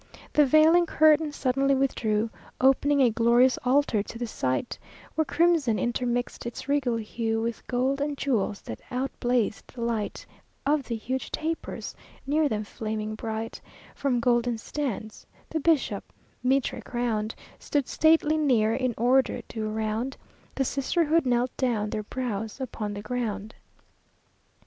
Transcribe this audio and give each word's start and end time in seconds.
The 0.33 0.47
veiling 0.47 0.87
curtain 0.87 1.31
suddenly 1.31 1.75
withdrew, 1.75 2.31
Op'ning 2.59 3.01
a 3.03 3.11
glorious 3.11 3.59
altar 3.63 4.01
to 4.01 4.17
the 4.17 4.25
sight, 4.25 4.79
Where 5.13 5.25
crimson 5.25 5.77
intermixed 5.77 6.47
its 6.47 6.67
regal 6.67 6.95
hue 6.97 7.39
With 7.39 7.67
gold 7.67 8.01
and 8.01 8.17
jewels 8.17 8.61
that 8.61 8.81
outblazed 8.89 9.67
the 9.67 9.81
light 9.81 10.25
Of 10.65 10.85
the 10.87 10.95
huge 10.95 11.29
tapers 11.29 11.93
near 12.25 12.49
them 12.49 12.63
flaming 12.63 13.13
bright 13.13 13.61
From 13.93 14.19
golden 14.19 14.57
stands 14.57 15.27
the 15.51 15.59
bishop, 15.59 16.03
mitre 16.41 16.81
crowned, 16.81 17.35
Stood 17.59 17.87
stately 17.87 18.37
near 18.37 18.73
in 18.73 18.95
order 18.97 19.43
due 19.47 19.69
around 19.69 20.17
The 20.55 20.65
sisterhood 20.65 21.27
knelt 21.27 21.55
down, 21.57 21.91
their 21.91 22.01
brows 22.01 22.59
upon 22.59 22.95
the 22.95 23.03
ground. 23.03 23.53